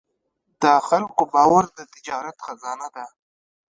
[0.61, 3.05] د خلکو باور د تجارت خزانه ده.